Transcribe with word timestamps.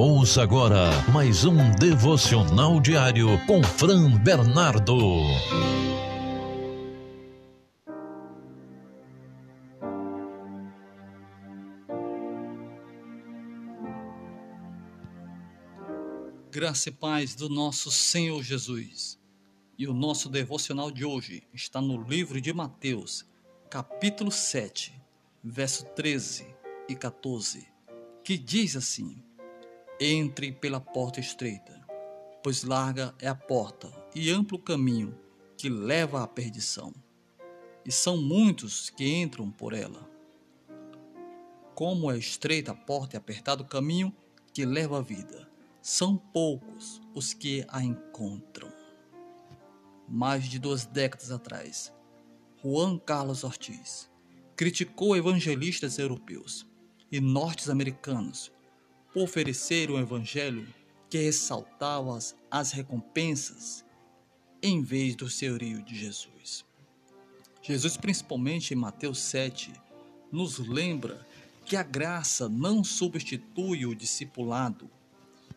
Ouça 0.00 0.44
agora 0.44 0.92
mais 1.12 1.44
um 1.44 1.72
devocional 1.72 2.78
diário 2.78 3.26
com 3.48 3.60
Fran 3.64 4.16
Bernardo. 4.22 4.96
Graça 16.48 16.90
e 16.90 16.92
paz 16.92 17.34
do 17.34 17.48
nosso 17.48 17.90
Senhor 17.90 18.40
Jesus. 18.44 19.18
E 19.76 19.88
o 19.88 19.92
nosso 19.92 20.28
devocional 20.28 20.92
de 20.92 21.04
hoje 21.04 21.42
está 21.52 21.80
no 21.80 22.00
livro 22.00 22.40
de 22.40 22.52
Mateus, 22.52 23.26
capítulo 23.68 24.30
7, 24.30 24.94
verso 25.42 25.84
13 25.86 26.46
e 26.88 26.94
14, 26.94 27.66
que 28.22 28.38
diz 28.38 28.76
assim: 28.76 29.26
entre 30.00 30.52
pela 30.52 30.80
porta 30.80 31.18
estreita, 31.18 31.84
pois 32.42 32.62
larga 32.62 33.14
é 33.18 33.26
a 33.26 33.34
porta 33.34 33.90
e 34.14 34.30
amplo 34.30 34.56
o 34.56 34.62
caminho 34.62 35.18
que 35.56 35.68
leva 35.68 36.22
à 36.22 36.26
perdição, 36.26 36.94
e 37.84 37.90
são 37.90 38.16
muitos 38.16 38.90
que 38.90 39.08
entram 39.08 39.50
por 39.50 39.72
ela. 39.72 40.08
Como 41.74 42.10
é 42.12 42.16
estreita 42.16 42.72
a 42.72 42.74
porta 42.76 43.16
e 43.16 43.18
apertado 43.18 43.64
o 43.64 43.66
caminho 43.66 44.14
que 44.52 44.64
leva 44.64 44.98
à 44.98 45.00
vida, 45.00 45.48
são 45.82 46.16
poucos 46.16 47.00
os 47.14 47.34
que 47.34 47.64
a 47.68 47.82
encontram. 47.82 48.72
Mais 50.08 50.44
de 50.44 50.58
duas 50.58 50.86
décadas 50.86 51.32
atrás, 51.32 51.92
Juan 52.62 52.98
Carlos 52.98 53.42
Ortiz 53.42 54.10
criticou 54.56 55.16
evangelistas 55.16 55.98
europeus 55.98 56.66
e 57.10 57.20
norte-americanos 57.20 58.52
oferecer 59.22 59.90
um 59.90 59.98
evangelho 59.98 60.66
que 61.08 61.18
ressaltava 61.18 62.16
as, 62.16 62.36
as 62.50 62.72
recompensas 62.72 63.84
em 64.62 64.82
vez 64.82 65.14
do 65.14 65.28
senhorio 65.28 65.82
de 65.82 65.96
Jesus. 65.96 66.64
Jesus, 67.62 67.96
principalmente 67.96 68.72
em 68.72 68.76
Mateus 68.76 69.20
7, 69.20 69.72
nos 70.32 70.58
lembra 70.58 71.26
que 71.64 71.76
a 71.76 71.82
graça 71.82 72.48
não 72.48 72.82
substitui 72.82 73.84
o 73.84 73.94
discipulado 73.94 74.90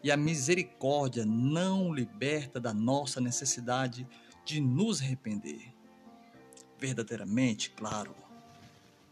e 0.03 0.12
a 0.12 0.18
misericórdia 0.18 1.25
não 1.25 1.94
liberta 1.94 2.59
da 2.59 2.73
nossa 2.73 3.22
necessidade 3.22 4.08
de 4.44 4.59
nos 4.59 5.02
arrepender. 5.02 5.73
Verdadeiramente, 6.80 7.70
claro, 7.72 8.16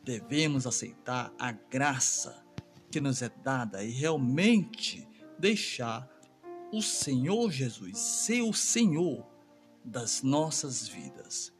devemos 0.03 0.65
aceitar 0.65 1.31
a 1.37 1.51
graça 1.51 2.43
que 2.91 2.99
nos 2.99 3.21
é 3.21 3.29
dada 3.29 3.83
e 3.83 3.91
realmente 3.91 5.07
deixar 5.37 6.09
o 6.71 6.81
Senhor 6.81 7.51
Jesus 7.51 7.97
ser 7.97 8.41
o 8.41 8.53
Senhor 8.53 9.25
das 9.83 10.21
nossas 10.21 10.87
vidas. 10.87 11.53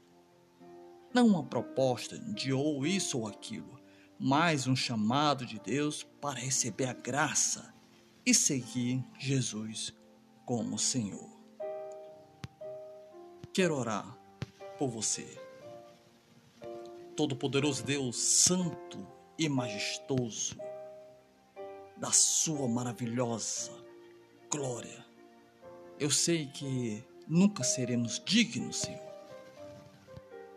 Não 1.14 1.28
uma 1.28 1.44
proposta 1.44 2.18
de 2.18 2.54
ou 2.54 2.86
isso 2.86 3.20
ou 3.20 3.28
aquilo, 3.28 3.80
mas 4.20 4.68
um 4.68 4.76
chamado 4.76 5.46
de 5.46 5.60
Deus 5.60 6.04
para 6.22 6.40
receber 6.40 6.86
a 6.86 6.94
graça 6.94 7.74
e 8.26 8.34
seguir 8.34 9.04
Jesus 9.18 9.94
como 10.46 10.78
Senhor. 10.78 11.30
Quero 13.54 13.76
orar 13.76 14.18
por 14.78 14.90
você. 14.90 15.42
Todo-Poderoso 17.16 17.84
Deus, 17.84 18.18
Santo 18.18 19.06
e 19.38 19.50
Majestoso, 19.50 20.58
da 22.00 22.12
sua 22.12 22.68
maravilhosa 22.68 23.72
glória. 24.50 25.06
Eu 26.00 26.10
sei 26.10 26.48
que 26.48 27.04
nunca 27.28 27.64
seremos 27.64 28.22
dignos, 28.26 28.78
Senhor, 28.78 29.02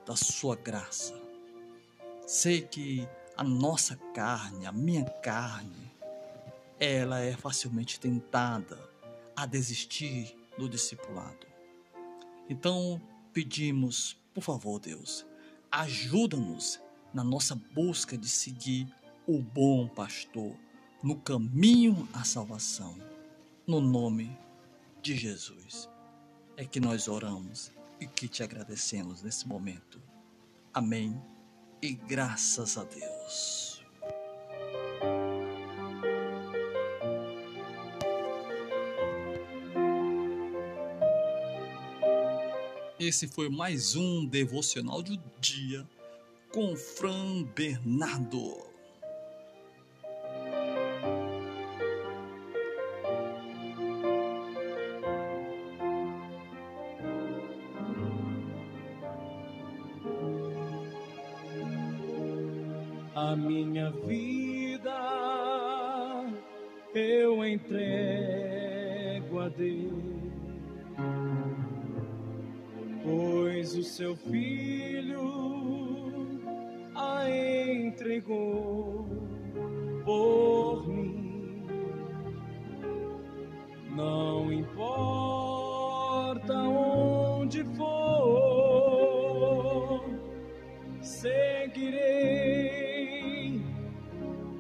da 0.07 0.15
sua 0.15 0.55
graça. 0.55 1.21
Sei 2.25 2.63
que 2.63 3.09
a 3.37 3.43
nossa 3.43 3.97
carne, 4.15 4.67
a 4.67 4.73
minha 4.73 5.05
carne, 5.05 5.91
ela 6.79 7.21
é 7.21 7.33
facilmente 7.33 7.99
tentada 7.99 8.79
a 9.35 9.45
desistir 9.45 10.37
do 10.57 10.69
discipulado. 10.69 11.47
Então, 12.49 13.03
pedimos, 13.33 14.17
por 14.33 14.43
favor, 14.43 14.79
Deus, 14.79 15.27
ajuda-nos 15.71 16.81
na 17.13 17.25
nossa 17.25 17.57
busca 17.75 18.17
de 18.17 18.29
seguir 18.29 18.87
o 19.27 19.39
bom 19.41 19.89
pastor 19.89 20.57
no 21.03 21.17
caminho 21.17 22.09
à 22.13 22.25
salvação. 22.25 22.97
No 23.67 23.81
nome 23.81 24.37
de 25.03 25.17
Jesus 25.17 25.89
é 26.57 26.65
que 26.65 26.79
nós 26.79 27.09
oramos 27.09 27.73
e 28.01 28.07
que 28.07 28.29
te 28.29 28.43
agradecemos 28.43 29.23
nesse 29.23 29.47
momento. 29.47 30.01
Amém. 30.73 31.21
E 31.81 31.93
graças 31.93 32.77
a 32.79 32.85
Deus. 32.85 33.83
Esse 42.99 43.27
foi 43.27 43.49
mais 43.49 43.97
um 43.97 44.25
devocional 44.25 45.03
do 45.03 45.21
dia 45.41 45.85
com 46.53 46.77
Fran 46.77 47.43
Bernardo. 47.43 48.72
A 63.15 63.37
minha 63.37 63.91
vida 63.91 64.91
eu 66.95 67.47
entrego 67.47 67.79
a 69.39 69.51
Deus, 69.51 70.03
pois 73.05 73.77
o 73.77 73.83
seu 73.83 74.17
filho 74.17 75.21
a 76.95 77.29
entregou 77.29 78.52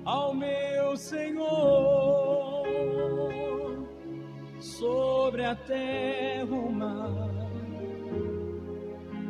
ao 0.04 0.34
meu 0.34 0.96
Senhor 0.96 2.66
sobre 4.60 5.44
a 5.44 5.54
terra 5.54 6.54
o 6.54 6.72
mar, 6.72 7.30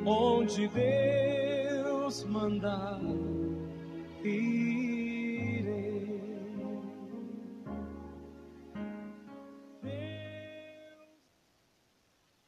onde 0.05 0.69
Deus 0.69 2.25
mandar. 2.25 3.01